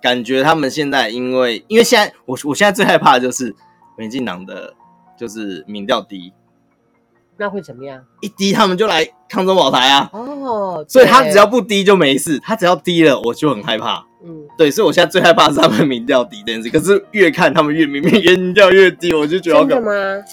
[0.00, 3.54] 感觉他们现在因为因为现在我我现在最害怕的就是
[3.96, 4.74] 民进党的，
[5.16, 6.32] 就是民调低，
[7.36, 8.04] 那会怎么样？
[8.20, 10.10] 一低他们就来抗中保台啊！
[10.12, 14.06] 哦，所以他只要不低就没事，他只要低了我就很害怕。
[14.24, 16.70] 嗯，对，所以我现在最害怕是他们民调低这件事。
[16.70, 20.24] 可是越看他们越明明民调越低，我就觉得真的吗？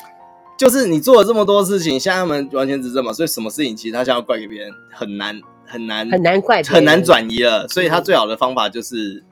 [0.57, 7.67] 就是你做了这么多事情，现在他们完全执政嘛，所以什么事情其实他想要怪给别人很难很难很难怪很难转移了。
[7.67, 9.23] 所以他最好的方法就是、嗯、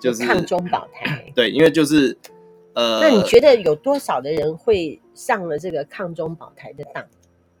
[0.00, 1.24] 就是抗中保台。
[1.34, 2.18] 对，因为就是
[2.74, 7.04] 呃，那你觉得有多少的人会上了这个抗中保台的当？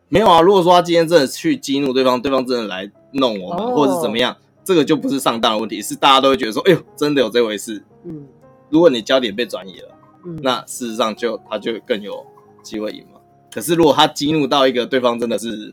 [0.08, 4.36] 没有啊，如果说他今天真的去激怒对方，对方真的来弄我们，哦、或者是怎么样，
[4.66, 7.82] 这个就不是上当的问题，是大家都会觉得说，哎呦，真的有这回事。
[8.04, 8.26] 嗯，
[8.68, 12.26] 如果你焦点被转移了，嗯，那事实上就他就更有。
[12.66, 13.20] 机会赢嘛？
[13.52, 15.72] 可是如果他激怒到一个对方真的是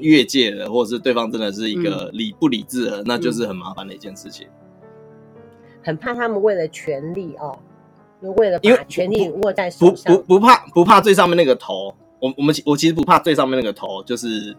[0.00, 4.48] 越界了，或者是对方真的是一个理不理智了，嗯、那就是很麻烦的一件事情。
[5.80, 7.56] 很怕他们为了权力哦，
[8.20, 11.94] 就为了把权力握在手上，不不，不，不怕不怕最上面那个头。
[12.18, 14.56] 我我们我其实不怕最上面那个头，就是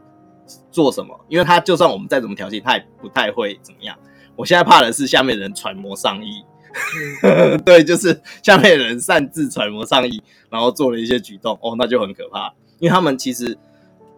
[0.71, 3.97] 做什么，因为他就算我们再怎么调戏，他也不太会怎么样。
[4.35, 6.43] 我现在怕的是下面的人揣摩上意。
[7.23, 12.53] 嗯、 对，就是下面的人擅自揣摩上意，然后做了一些举动，哦，那就很可怕。
[12.77, 13.57] 因为他们其实，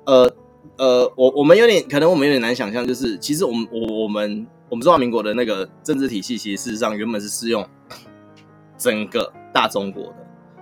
[0.06, 0.30] 呃
[0.78, 7.66] 呃，我我们有点可能我们有点难想象，就是其实我们我我们我们中华民国的那个政治体系，其实事实上原本是适用
[8.78, 10.16] 整个大中国的。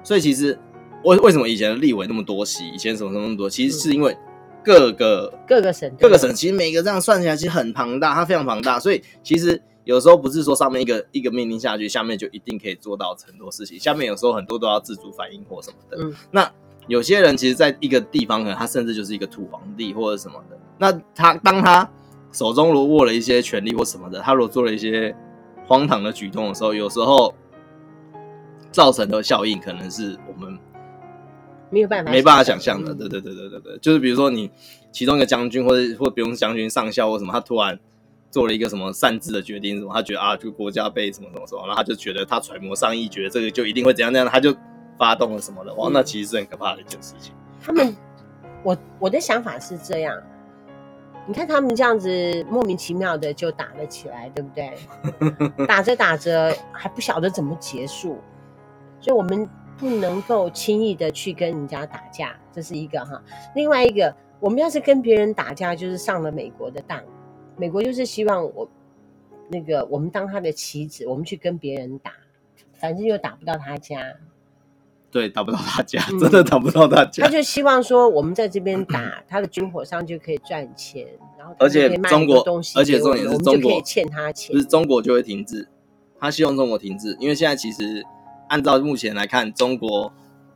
[0.04, 0.58] 所以其实
[1.04, 4.16] 为为什么以前的立委那么多席，以前什么什么那么多，其实是因为
[4.64, 9.62] 各个各个省各个省其实每个这样算起来其实很庞大，它非常庞大，所以其实。
[9.86, 13.80] 有时候不是说上面一个一个命令下去，下面就一定可以做到很多事情。
[13.80, 15.98] 下面有时候很多都要自主反应或什么的。
[16.00, 16.52] 嗯，那
[16.86, 20.56] 有些人其实在一个地方，可能他甚至就是一个土皇帝或者什么的。
[20.78, 21.90] 那他当他
[22.32, 25.16] 手中如果握了一些权力或什么的，他如果做了一些
[25.66, 27.34] 荒唐的举动的时候，有时候
[28.72, 30.56] 造成的效应可能是我们
[31.70, 32.94] 没有办法没办法想象的。
[32.94, 34.50] 对对对对对对，就是比如说你
[34.92, 37.80] 其中一个将军或者或不用将军上校或什么，他突然。
[38.32, 44.56] 做了一个什么擅自的决定，什么他觉得啊，这个国家被什么什么什么，然后他就觉得他揣摩上意，觉得这个就一定会怎样怎样，他就
[45.00, 47.34] 发动了什么的，哇，那其实是很可怕的一件事情。
[47.60, 47.98] 他们，
[48.62, 50.16] 我我的想法是这样，
[51.26, 54.76] 你看他们这样子莫名其妙的就打了起来，对不对？
[55.66, 58.20] 打着打着还不晓得怎么结束，
[59.00, 59.50] 所以我们
[59.80, 63.22] 不能够轻易的去跟人家打架，这是一个哈。
[63.56, 67.02] 另外一个，我们要是跟别人打架，就是上了美国的当。
[67.58, 68.70] 美国就是希望我
[69.50, 72.12] 那个我们当他的棋子，我们去跟别人打，
[72.74, 74.02] 反正又打不到他家。
[75.12, 77.24] 对，打不到他家，嗯、真的打不到他家。
[77.26, 85.68] 他就希望说，我们在这边打 他的军火商就可以赚钱，然后而且中国东西，而且重点是中国欠他钱，就是中国就会停滞。
[86.20, 88.06] 他希望中国停滞，因为现在其实
[88.50, 90.12] 按照目前来看，中国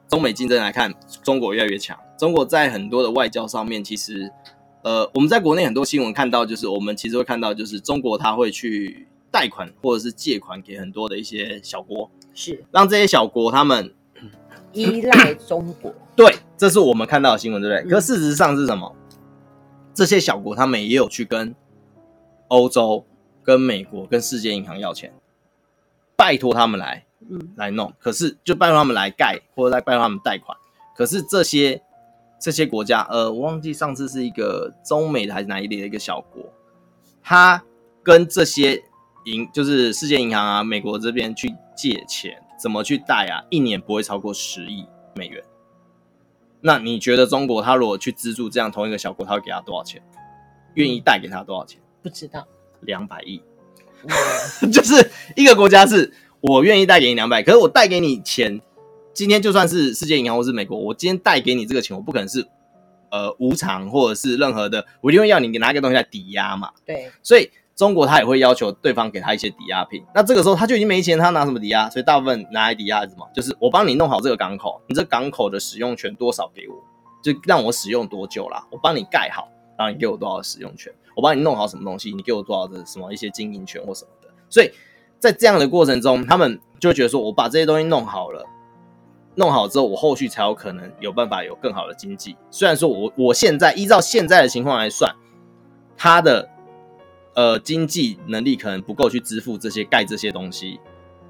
[0.07, 1.97] 中美竞争来看，中国越来越强。
[2.17, 4.31] 中国在很多的外交上面，其实。
[4.85, 13.93] 呃，我们在国内很多新闻看到，就是我们其实会看到，就是中国他会去贷款或者是借款给很多的一些小国，是让这些小国他们
[14.73, 15.95] 依赖中国。
[16.17, 17.89] 对，这是我们看到的新闻，对不对？
[17.89, 18.93] 嗯、可事实上是什么？
[19.93, 21.55] 这些小国他们也有去跟
[22.49, 23.05] 欧洲、
[23.41, 25.13] 跟美国、跟世界银行要钱，
[26.17, 27.93] 拜托他们来，嗯，来弄。
[27.99, 30.57] 可是就拜托他们来盖，或者来拜托他们贷款。
[30.95, 31.81] 可是这些。
[32.39, 36.43] 这些国家，呃，我忘记上次是一个中美的还是哪一类的一个小国，
[37.21, 37.63] 他
[38.03, 38.83] 跟这些
[39.23, 43.45] 银，就是世界银行啊、美国这边去借钱，怎么去贷啊？
[43.49, 45.41] 一年不会超过十亿美元。
[46.59, 50.03] 那你觉得中国他如果去资助这样同一个小国，他会给他多少钱？
[50.73, 51.79] 愿意贷给他多少钱？
[52.01, 52.45] 不知道，
[52.81, 53.41] 两百亿。
[54.69, 58.59] 就是一个国家是我愿意贷给你两百，可是我贷给你钱。
[59.13, 62.45] 今天就算是世界银行或是美国，我今天贷给你这个钱，我不可能是
[63.11, 66.69] 呃无偿或者是任何的，我一定会要你拿一个东西来抵押嘛。
[66.85, 70.03] 对，所以中国他也会要求对方给他一些抵押品。
[70.13, 71.89] 那这个时候他就已经没钱，他拿什么抵押？
[71.89, 73.25] 所以大部分拿来抵押是什么？
[73.33, 76.75] 就是我帮你弄好这个港口，你这港口的使用权多少给我，
[77.23, 78.67] 就让我使用多久啦。
[78.69, 80.91] 我帮你盖好，然后你给我多少使用权？
[81.15, 84.27] 我帮你弄好什么东西，你给我多少的什么一些经营权或什么的。
[84.49, 84.69] 所以
[85.23, 88.45] 在这样的过程中，他们就会觉得说我把这些东西弄好了。
[89.35, 92.35] 弄好之后，我后续才有可能有办法有更好的经济。
[92.51, 95.15] 虽然说我我现在依照现在的情况来算，
[95.95, 96.49] 他的
[97.35, 100.77] 呃经济能力可能不够去支付这些盖这些东西，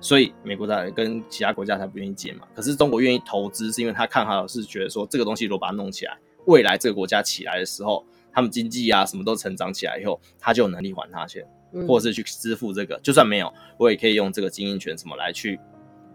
[0.01, 2.47] 所以美国才跟其他国家才不愿意借嘛。
[2.55, 11.45] 可是中国愿意投资，是因为他看好是觉得说这个东西如果把它弄起来，未来这个国家起来的时候，他们经济啊什么都成长起来以后，他就有能力还他钱。
[11.73, 15.59] 嗯、或者是去支付这个，就算没有，我也可以用这个经营权什么来去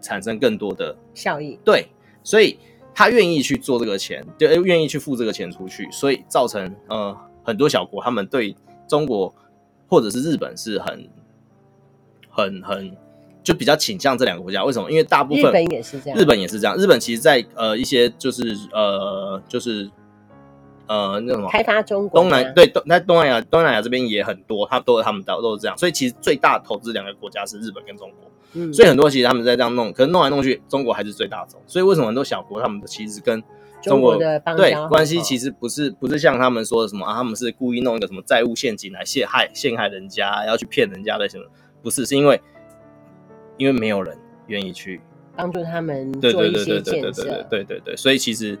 [0.01, 1.59] 产生更多的效益。
[1.63, 1.87] 对，
[2.23, 2.57] 所以
[2.93, 8.55] 他愿意去做这个钱，就愿意去付这个钱出去，所以造成呃很多小国他们对
[8.87, 9.33] 中国
[9.87, 11.09] 或者是日本是很
[12.29, 12.97] 很很。
[13.41, 14.91] 就比较倾向这两个国家，为什么？
[14.91, 16.77] 因为大部分日本也是这样，日本也是这样。
[16.77, 19.89] 日本其实在，在呃一些就是呃就是
[20.89, 25.77] 呃那什么开发中国东南对东在东南亚东南亚这边也很多，他都他们都都是这样。
[25.77, 28.29] 所以其实最大投资两个国家是日本跟中国。
[28.53, 31.61] 嗯，所以很多其实他们在这样弄，可是弄来弄去，中国还是最大宗。
[31.65, 33.41] 所以为什么很多小国他们的其实跟
[33.81, 41.45] 中国，的对关系其实不是不是像他们说的什么啊，他们是故意弄一个什么债务陷阱来陷害陷害人家，要去骗人家的什么？
[41.81, 42.41] 不是，是因为。
[43.57, 45.01] 因为没有人愿意去
[45.35, 48.57] 帮助他们做一些建设，对对对对对对对对对对，所以其实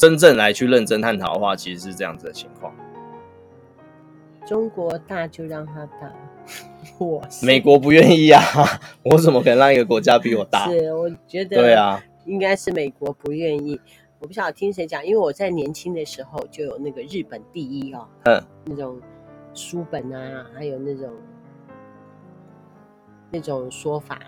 [0.00, 2.74] 真正来去认真探讨的话，其实是这样子的情况。
[4.46, 6.10] 中国大就让它大，
[6.96, 8.42] 我美国不愿意啊，
[9.04, 10.70] 我怎么可能让一个国家比我大？
[10.70, 13.78] 是，我觉得对啊，应该是美国不愿意。
[14.20, 18.98] 我不晓得听谁讲，因为我在年轻的时候就有那个日本第一哦，嗯，那种
[19.52, 21.10] 书本啊，还有那种。
[23.32, 24.18] 那种说法，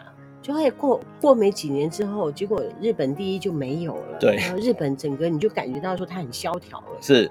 [0.43, 4.19] 就会过过没几年之后，结果日本第一就没有了。
[4.19, 7.01] 对，然后日本整个你就感觉到说它很萧条了。
[7.01, 7.31] 是，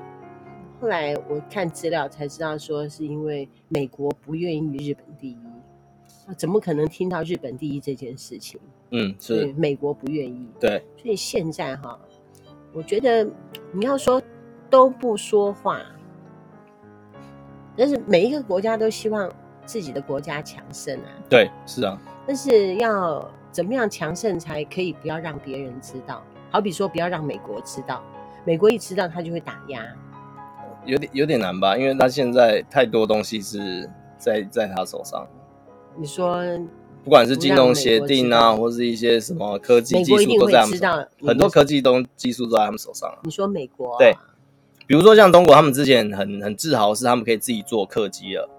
[0.80, 5.38] 后来我看资料才知道说是因为美国不愿意日本第一，
[6.38, 8.60] 怎么可能听到日本第一这件事情？
[8.91, 10.47] 嗯，是美国不愿意。
[10.60, 12.00] 对，所以现在哈，
[12.71, 13.28] 我觉得
[13.74, 14.21] 你要说
[14.69, 15.82] 都不说话，
[17.76, 19.30] 但是每一个国家都希望。
[19.63, 26.24] 自己的国家强盛啊，对，是啊，但是要怎么样强盛才可以不要让别人知道？
[26.50, 28.04] 好比说，不要让美国知道，
[28.46, 29.82] 美国一知道他就会打压，
[30.86, 31.78] 有点有点难吧？
[31.78, 35.28] 因为他现在太多东西是在在他手上。
[35.96, 36.42] 你说，
[37.04, 43.10] 不管是金融协定啊，或是一些什么科技技术都在他们手上，很多科技东技术都在他们手上。
[43.24, 44.14] 你说美国、啊、对，
[44.86, 48.50] 比如说像中国，他们之前很很自豪是他们可以自己做客机了。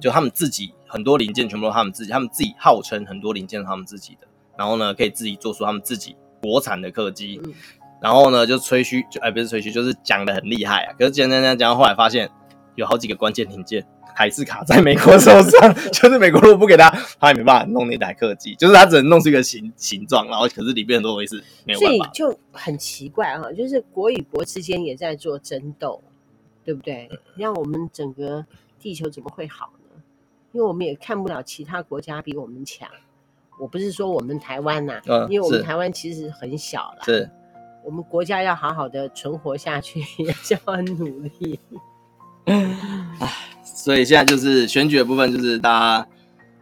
[0.00, 7.52] 就他们自己很多零件全部都他们自己，他们自己号称很多零件是他们自己的，然后呢可以自己做出他们自己国产的客机，嗯、
[8.00, 10.94] 然后呢就吹嘘，就哎不是吹嘘，就是讲的很厉害啊。
[10.98, 12.30] 可是讲讲讲讲后来发现，
[12.74, 16.88] 有好几个关键零件还是卡在美国手上， 就是美国如果不给他，
[17.20, 22.04] 他也没办法弄那台客机，就是他只能弄出一个形形状，然后可是里面很多东西是没有办法。
[22.04, 26.02] 所以就很奇怪哈，就是国与国之间也在做争斗，
[26.64, 27.10] 对不对？
[27.36, 28.46] 让我们整个。
[28.84, 30.02] 地球怎么会好呢？
[30.52, 32.86] 因为我们也看不了其他国家比我们强。
[33.58, 36.98] 我不是说我们台湾呐、啊，嗯、因为我们台湾其实很小了。
[37.04, 37.30] 是，
[37.82, 41.58] 我们国家要好好的存活下去， 也是很努力。
[42.44, 43.30] 唉，
[43.64, 46.08] 所以现在就是选举的部分，就是大家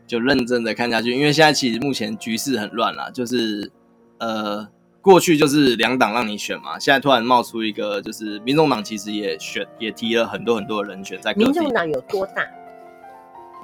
[0.07, 1.11] 就认真的看下去。
[1.11, 3.73] 因为现在其实目前局势很乱啦，就是
[4.19, 4.69] 呃。
[5.03, 11.35] 过去就是两党让你选嘛，现在突然冒出一个，就是民众党其实也选，也提了很多很多的人选在。
[11.35, 12.47] 民众党有多大？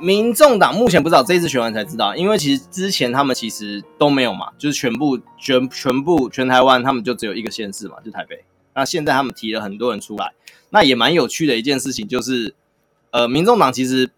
[0.00, 8.44] 民众党目前不知道，这一次选完才知道，因为其实之前他们其实都没有嘛，就是全部全全部全台湾他们就只有一个县市嘛，就台北。
[8.74, 10.32] 那现在他们提了很多人出来，
[10.70, 12.54] 那也蛮有趣的一件事情就是，
[13.10, 14.10] 呃，民众党其实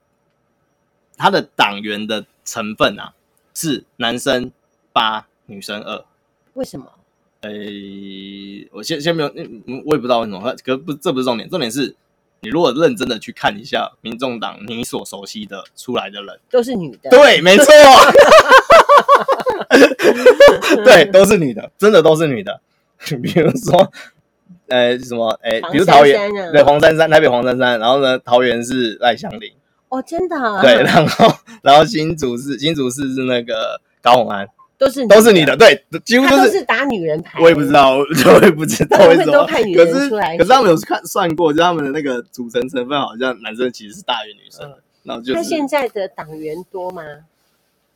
[1.17, 3.15] 他的党员的成分啊
[3.55, 4.51] 是男生
[4.93, 6.05] 八，女生二，
[6.55, 6.87] 为什么？
[7.43, 9.33] 诶、欸，我先先没有，
[9.87, 11.95] 我也不知道为什么，可不，这不是重点，重点是
[12.41, 17.65] 你如果认真的去看一下民众党你所熟悉的出来的人，都是女的，对，没错，
[20.85, 22.61] 对，都是女的，真的都是女的，
[23.23, 23.91] 比如说，
[24.69, 29.51] 呃、欸，什么，诶、欸，比如桃园，啊、对，黄珊珊，台北黄珊珊，然后呢，桃园是赖香伶，
[29.89, 34.47] 哦，真的、啊，对，然后然后新竹市，新竹市是那个高虹安。
[34.81, 37.39] 都是都是你的，对，几乎都是，打女人牌。
[37.39, 39.33] 我也不知道， 我也不知道为什么。
[39.33, 40.39] 都派女人出来。
[40.39, 44.67] 可是，可是他们有看算过，就他们的那个组成成分，好像男生其实是大于女生。
[44.67, 45.35] 嗯、然后就是。
[45.35, 47.03] 他现在的党员多吗？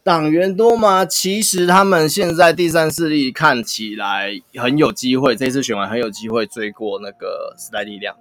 [0.02, 1.06] 党员多吗？
[1.06, 8.14] 其实他们现在第三势力看起来很有机会，这次选完很有机会追过那个时代力量。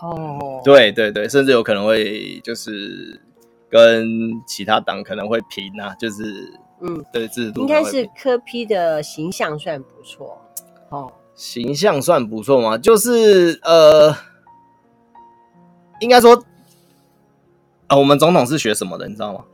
[0.00, 3.20] 哦，对对对，甚至有可能会就是
[3.70, 6.52] 跟其他党可能会平啊，就是。
[6.82, 10.38] 嗯，对，制度应该是科批的形象算不错
[10.90, 11.12] 哦。
[11.34, 12.76] 形象算不错吗？
[12.76, 14.14] 就是呃，
[16.00, 16.44] 应该说，
[17.88, 19.44] 呃，我们总统是学什么的，你知道吗？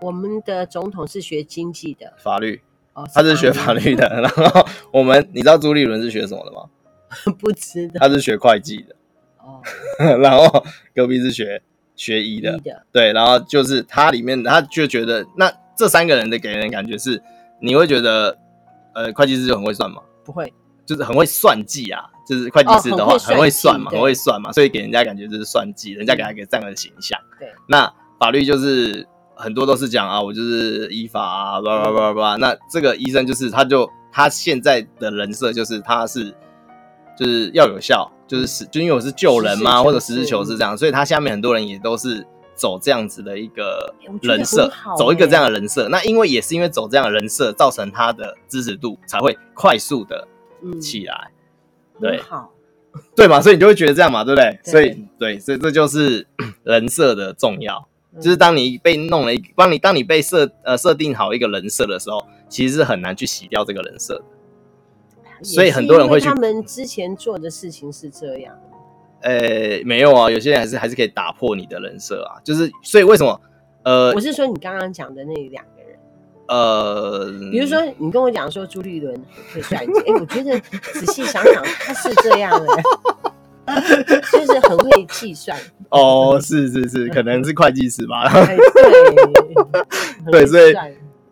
[0.00, 2.60] 我们的总统是学经济的，法律
[2.94, 4.08] 哦，他是学法律的。
[4.20, 6.64] 然后我们，你知道朱立伦是学什么的吗？
[7.38, 8.94] 不知道，他是学会计的
[9.38, 9.60] 哦。
[10.20, 11.62] 然后隔壁是学
[11.94, 17.22] 学医的，医的对，然后就是他里面他就觉得，那这三个人的给人感觉是，
[17.60, 18.36] 你会觉得，
[18.94, 20.02] 呃，会计师就很会算吗？
[20.24, 20.52] 不会，
[20.84, 27.18] 就是很会算计啊，就是会计师的话、哦、很会算嘛，很会算嘛，所以给人家感觉就是算计，人家给他一个这样的形象。
[27.38, 36.34] 对，那法律就是很多都是讲啊，我就是依法啊，叭叭叭叭，那这个医生就是他就他现在的人设就是他是
[37.16, 38.10] 就是要有效。
[38.28, 42.26] 就是实，就因为我是救人嘛，或者实事求是这样，所以他下面很多人也都是
[42.58, 45.88] 走这样子的一个人设，欸、走一个这样的人设。
[45.88, 50.26] 那因为也是因为走这样的人设，造成他的支持度才会快速的
[50.80, 51.30] 起来。
[51.94, 52.52] 嗯、对，好，
[53.14, 54.58] 对嘛，所以你就会觉得这样嘛，对不对？
[54.64, 56.26] 对所以对，所以这就是
[56.64, 57.88] 人设的重要。
[58.12, 64.24] 嗯、就是当你被弄了一，帮你当你被设呃设定好一个人设的时候，其实是很难去洗掉这个人设的。
[65.44, 68.54] 所以很多人会去，他们之前做的事情是这样。
[69.22, 72.40] 呃、欸，没有啊，有些人还是还是可以打破你的人设啊。
[72.44, 73.40] 就是，所以为什么？
[73.84, 75.98] 呃，我是说你刚刚讲的那两个人。
[76.48, 79.14] 呃，比如说你跟我讲说朱立伦
[79.52, 82.66] 会算计，哎、欸，我觉得仔细想想，他是这样的，
[84.32, 85.58] 就是很会计算。
[85.90, 88.30] 哦，是是是，可能是会计师吧。
[90.30, 90.74] 对，所以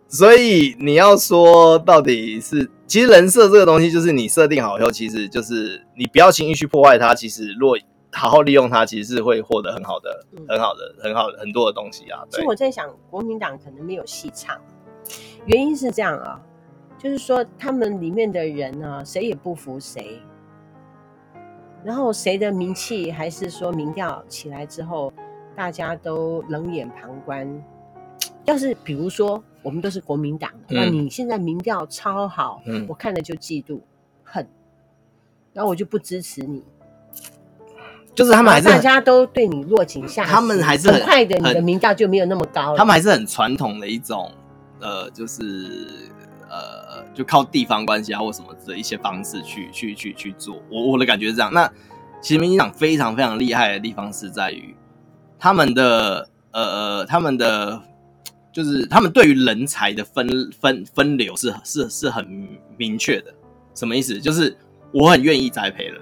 [0.07, 2.69] 所以你要说到底是。
[2.87, 7.13] 其实人设这个东西，就是你设定好以后，其实就是你不要轻易去破坏它。
[7.13, 7.77] 其实若
[8.13, 12.23] 好好利用它，其实是会获得很好的、嗯、很好的、很好的很多的东西啊。
[12.31, 12.37] 对。
[12.37, 14.57] 其实我在想，国民党可能没有戏唱，
[15.47, 16.39] 原因是这样啊，
[16.97, 20.21] 就是说他们里面的人呢、啊，谁也不服谁，
[21.83, 25.11] 然后谁的名气还是说民调起来之后，
[25.57, 27.61] 大家都冷眼旁观。
[28.47, 29.43] 要是比如说。
[29.63, 33.81] 我们都是国民党的，那你现在民调超好，嗯、我看了就嫉妒
[34.23, 34.47] 恨，
[35.51, 36.63] 然后我就不支持你。
[38.15, 42.77] 就是他们还是大家都对你落井下石，他们还是很，很快的，你的民调就没有那么高了。
[42.77, 44.31] 他们还是很传统的一种，
[44.79, 46.09] 呃，就是
[46.49, 50.61] 呃，就靠地方关系啊或什么的一些方式去去去去做。
[50.71, 51.51] 我我的感觉是这样。
[51.51, 51.69] 那
[52.21, 54.73] 其实民进党非常非常厉害的地方是在于
[55.37, 57.81] 他们的呃呃他们的。
[58.57, 60.27] 就是他们对于人才的分
[60.59, 62.25] 分分流是是是很
[62.75, 63.31] 明确的，
[63.75, 64.19] 什么意思？
[64.19, 64.57] 就是
[64.91, 66.01] 我很愿意栽培人，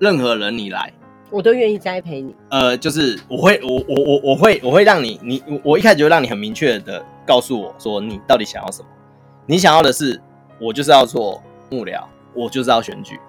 [0.00, 0.92] 任何人你来，
[1.30, 2.34] 我都愿意栽培你。
[2.50, 8.88] 呃，就是我会我我我我会我会让你你我一开始就会让你很明确的告诉我说你到底想要什么，
[9.46, 10.20] 你想要的是
[10.60, 12.02] 我就是要做幕僚，
[12.34, 13.20] 我就是要选举，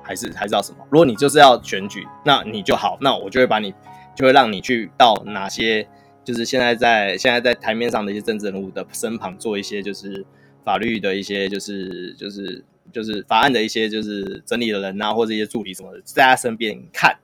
[0.00, 0.78] 还是还是要什么？
[0.90, 3.74] 如果你就是要选举，那你就好，那我就会把你
[4.14, 5.88] 就会让你去到哪些。
[6.30, 10.24] 就是现在在现在在台面上的一些政治人物的身旁做一些就是
[10.64, 17.18] 法律的一些就是就是就是法案的一些就是整理的人啊或者一些助理什么的在他身边看，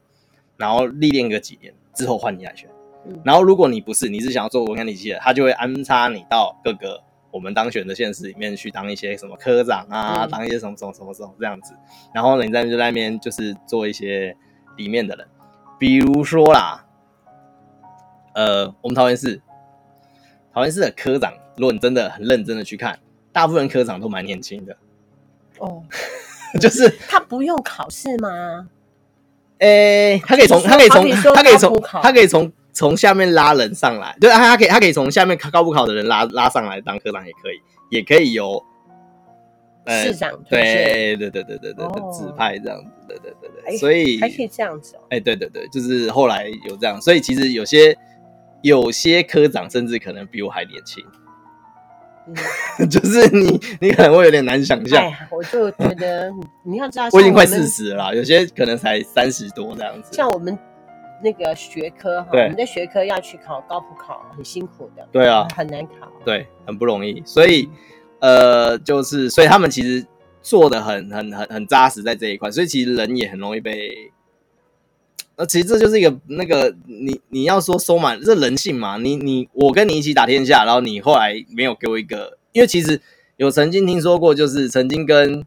[0.56, 2.68] 然后历练个几年之后换你来选，
[3.24, 11.74] 然后如果你不是你是想要做文官体系的，他就会安插你到各个我们当选的县市里面去当一些什么科长啊，当一些什么什么什么什么这样子，
[12.12, 14.36] 然后呢你在就在那边就是做一些
[14.76, 15.24] 里面的人，
[15.78, 16.82] 比如说啦。
[18.36, 19.40] 呃，我们桃园市，
[20.52, 22.98] 桃园市的科长，如果你真的很认真的去看，
[23.32, 24.76] 大部分科长都蛮年轻的。
[25.58, 25.82] 哦，
[26.60, 28.68] 就是他不用考试吗？
[29.60, 38.62] 诶、欸，他可以从他可以从他可以从他可以从从下面拉人上来，对，他他可以他可以从下面高不考的人拉拉上来当科长也可以，也可以由
[39.86, 45.00] 呃市长对对对对对对指派这样子，对对对对，所以还可以这样子哦。
[45.08, 47.96] 哎，对对对，就是后来有这样，所以其实有些。
[48.62, 51.04] 有些科长甚至可能比我还年轻，
[52.78, 55.04] 嗯、 就是你，你可能会有点难想象。
[55.30, 56.32] 我就觉得
[56.64, 60.12] 你要知道， 我已经快四十了，有些可能才三十多这样子。
[60.12, 60.58] 像我们
[61.22, 65.06] 那个学科哈，我们的学科要去考高普考，很辛苦的。
[65.12, 67.22] 对啊，很难考，对，很不容易。
[67.24, 67.68] 所以，
[68.20, 70.04] 呃，就是所以他们其实
[70.42, 74.10] 做的很很很很扎实在这一块，所以其实人也很容易被。
[75.38, 78.96] 那其实这就是一个那个你你要说收买这人性嘛？
[78.96, 83.00] 你你我跟你一起打天下，然后你后来没有给我一个，因为其实
[83.36, 85.44] 有曾经听说过，就是曾经跟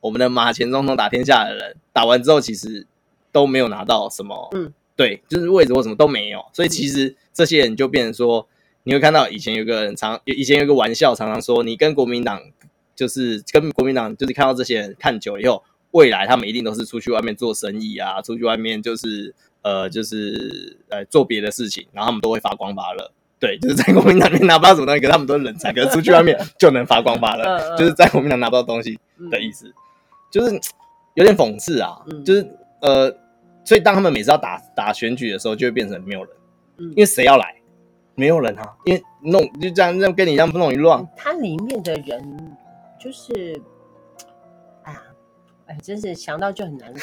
[0.00, 2.84] 我们的马前总统打天下的人打完之后，其实
[3.30, 6.44] 都没有拿到什么，嗯，对，就是位置或什么都没有。
[6.52, 8.48] 所以其实这些人就变成说，
[8.82, 12.42] 你会看到以前有个人常以前有个玩笑，常常说你跟国民党
[12.96, 15.62] 就是跟国民党就是看到这些人看久了以后。
[15.98, 23.10] 未来他们一定都是出去外面做生意啊，出去外面就是呃就是呃做别的事情，然后他们都会发光发热。
[23.40, 28.98] 对，就是在国民党里面拿不到什么东西，可是他们都是人才， 可是出去外面就能发光发热，就是在国民党拿不到东西
[29.30, 29.72] 的意思，
[30.30, 30.60] 就是
[31.14, 31.98] 有点讽刺啊。
[32.24, 32.48] 就是
[32.80, 33.12] 呃，
[33.64, 36.32] 所以当他们每次要打打选举的时候，就会变成没有人。
[36.78, 37.54] 因为谁要来？
[38.14, 41.06] 没有人啊，因为弄就这样，这样跟你一样弄一乱。
[41.16, 42.56] 它里面的人
[42.98, 43.60] 就是，
[45.68, 47.00] 哎，真是想到就很难过。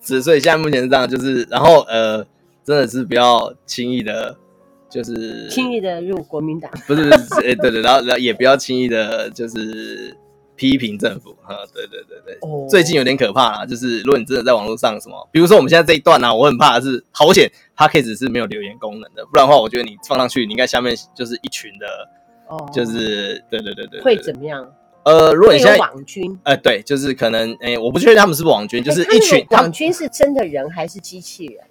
[0.00, 2.24] 是，所以现在目前是这样，就是然后呃，
[2.64, 4.36] 真的是不要轻易的，
[4.88, 6.70] 就是轻易的入国民党。
[6.86, 10.16] 不是，不是，哎，对对，然后然后也不要轻易的，就是。
[10.58, 12.68] 批评政府，哈，对对对对，oh.
[12.68, 21.86] 最近有点可怕啦，就是如果你真的在网络上什么，比如说我们现在这一段呢、啊，我很怕的是，好险，Podcast 是没有留言功能的，不然的话，我觉得你放上去，你应该下面就是一群的，
[22.48, 24.68] 哦、oh.，就是对对对对，会怎么样？
[25.08, 31.64] 呃，如果你现在网军，呃，对，就是可能，哎、欸，我不确定他们是不是网军，就是一群网军是真的人还是机器人？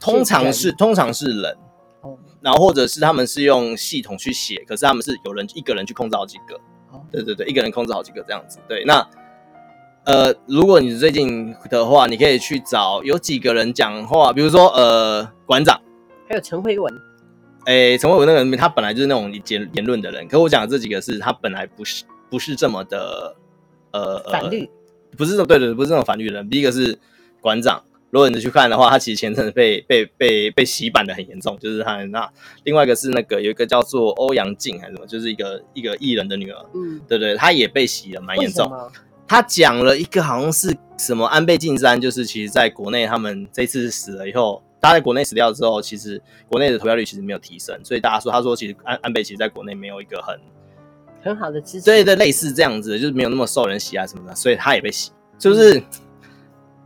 [0.00, 1.52] 通常是通常是人，
[2.00, 6.58] 哦、oh.，然后或者是他们是用系统去写，可是他们是有人一个人去控制好几个。
[7.12, 8.58] 对对对，一个人控制好几个这样子。
[8.66, 9.06] 对，那
[10.04, 15.80] 呃，如果你最近的话，你可以去找有几个人讲话，比如说呃，馆长，
[16.28, 16.92] 还有陈慧文。
[17.66, 23.36] 哎，陈慧文那个人，他本来就是那种言言论的人，可我讲的这几个是他本来不是不是这么的
[23.92, 24.68] 呃反绿，
[25.16, 26.48] 不是这种对对，不是这种反绿人。
[26.50, 26.98] 第一个是
[27.40, 27.82] 馆长。
[28.10, 32.30] 如果你去看的话，他其实前阵被被被被洗版的很严重，就是他那
[32.62, 38.70] 另外一个是那个有一个叫做欧阳靖还是什么，就是一个一个艺人的女儿，嗯，对对，他也被洗的蛮严重。
[39.26, 50.38] 他讲了一个好像是什么安倍晋三，就是其实在国内他们这次死了以后，他在国内死掉之后，其实国内的投票率其实没有提升，所以大家说他说其实安安倍其实在国内没有一个很
[51.26, 55.78] 很好的支持，对对，类似这样子，就是没有那么受人喜爱什么的，所以他也被洗，就是、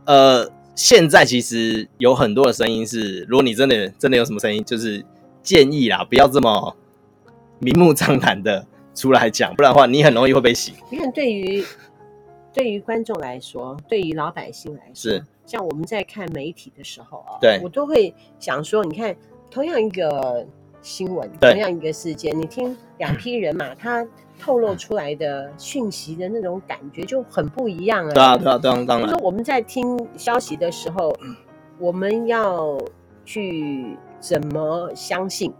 [0.05, 0.51] 嗯、呃。
[0.73, 5.03] 现在其实有很多的声音是，如果你真的真的有什么声音，就是
[5.43, 6.75] 建议啦，不要这么
[7.59, 8.65] 明目张胆的
[8.95, 10.73] 出来讲，不然的话你很容易会被洗。
[10.89, 11.63] 你看，对于
[12.53, 19.13] 对于观众来说，对于老百姓来说，是像我们在看媒体的时候啊，对，我都会想说，你看，
[19.51, 20.47] 同样一个
[20.81, 24.07] 新闻，同样一个事件，你听两批人嘛他。
[24.41, 28.13] 透露出来的讯息的那种感觉就很不一样了。
[28.13, 29.07] 对啊，对啊，当然，当然。
[29.07, 31.15] 就是我们在听消息的时候，
[31.77, 32.77] 我们要
[33.23, 35.53] 去怎么相信？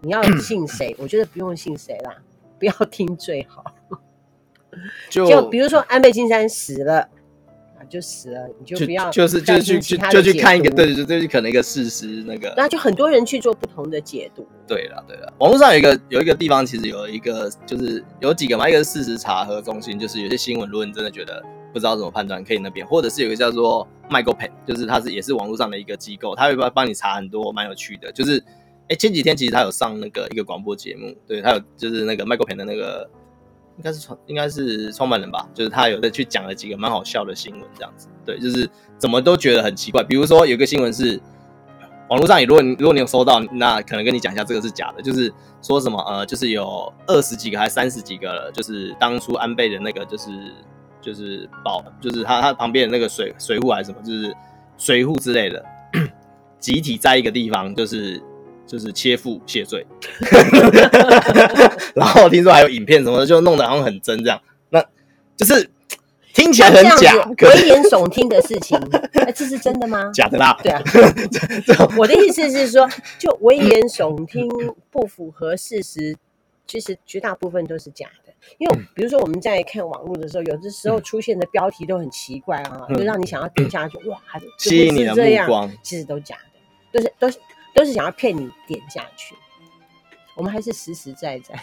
[0.00, 0.94] 你要信谁？
[1.00, 2.14] 我觉得不用信谁啦，
[2.58, 3.64] 不要听最好。
[5.10, 7.08] 就，就比如说安倍晋三死了。
[7.88, 14.46] 就死了，你就不要就，就是就去就就去看一个，对对对，就可能一个事实那个，那就很多人去做不同的解读。
[14.66, 28.42] 对了对了，网络上有一个有一个地方，其实有一个就是有几个嘛，一个是事实查核中心，就是有些新闻，如果你真的觉得不知道怎么判断，可以那边，或者是有一个叫做 MicroPen，就是它是也是网络上的一个机构，它会帮帮你查很多蛮有趣的，就是
[28.88, 33.08] 哎前几天其实他有上那个一个广播节目，对他有就是那个 MicroPen 的那个。
[33.76, 40.02] 应该是创，应该是创办人吧，就是他有的去讲了几个蛮好笑的新闻，这样子，对，就是怎么都觉得很奇怪。
[40.02, 41.20] 比如说有个新闻是，
[42.08, 50.30] 网络上也，如果你如果你有收到，那可能跟你讲一下，这个是假的，就是说什么呃，就是有二十几个还三十几个，就是当初安倍的那个就是
[51.00, 54.34] 就是保，就是他他旁边的那个水水户还是什么，就是
[54.78, 55.64] 水户之类的，
[56.58, 58.22] 集体在一个地方就是。
[58.66, 59.86] 就是切腹谢罪，
[61.94, 64.40] 然后听说还有影片什么的，就弄得好像很真这样。
[64.70, 64.82] 那
[65.36, 65.70] 就是
[66.32, 68.78] 听起来很假，危言耸听的事情，
[69.12, 70.10] 那 这是真的吗？
[70.14, 70.58] 假的啦。
[70.62, 70.82] 对啊，
[71.98, 72.88] 我的意思是说，
[73.18, 74.48] 就危言耸听
[74.90, 76.16] 不符合事实，
[76.66, 78.32] 其实绝大部分都是假的。
[78.58, 84.18] 因为比如说我们在看网络的时候，有的时候出现的标题都很奇怪啊，就让你想要点下去，哇，
[84.58, 86.36] 吸引你的目光，其实都假
[86.92, 87.38] 的，都是都是。
[87.74, 89.34] 都是想要骗你点下去，
[90.34, 91.54] 我们还是实实在在。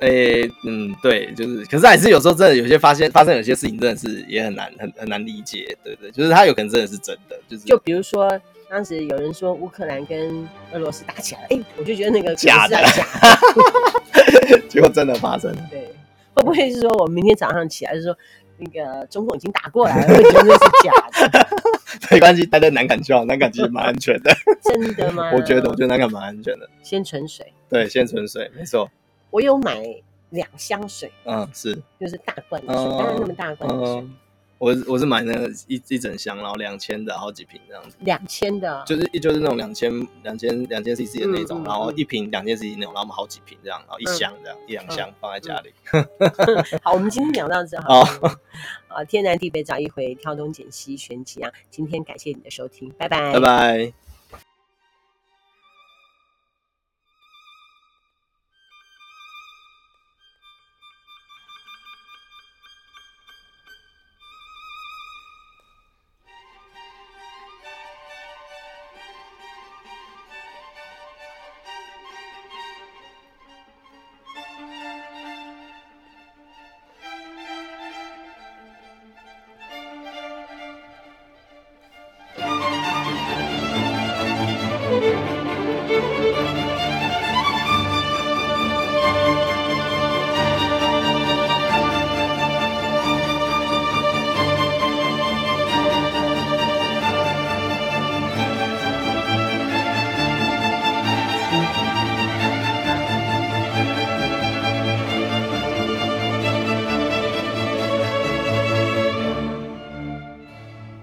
[0.00, 8.28] 诶、欸，嗯，对，就是，可是还是有时候真的有些发现发生有些事情真的是也很难很很难理解，对对，就是他有可能真的是真的，就是就比如说
[8.68, 13.06] 当时有人说乌克兰跟俄罗斯打起来了，哎、欸，我就觉得那个假的，假
[14.42, 15.68] 的， 结果真的发生了。
[15.70, 15.88] 对，
[16.34, 18.16] 会不会是说我们明天早上起来就说
[18.58, 21.48] 那个中共已经打过来了，会觉得那是假的？
[22.10, 24.34] 没关系，待在南港就好，南港其实蛮安全的。
[24.62, 25.30] 真的吗？
[25.34, 26.68] 我觉得，我觉得南港蛮安全的。
[26.82, 27.52] 先存水。
[27.68, 28.90] 对，先存水，没错。
[29.30, 29.82] 我有买
[30.30, 31.10] 两箱水。
[31.24, 31.74] 嗯，是。
[31.98, 34.06] 就是大罐的水，当、嗯、然那么大罐的水。
[34.72, 37.96] 嗯我我是买那个一一整箱，然后两千的好几瓶这样子。
[38.00, 39.92] 两千的，就是就是那种两千
[40.22, 45.72] 两千两千 CC 的那种，嗯、然后一瓶两千 CC 那种，然后我们好几瓶这样，然后一箱这样、嗯、一两箱放在家里。
[45.92, 46.04] 嗯、
[46.82, 48.02] 好，我们今天聊到这好。
[48.88, 51.52] 啊，天南地北找一回，挑东拣西选几样。
[51.68, 54.03] 今天感谢你的收听，拜拜，拜拜。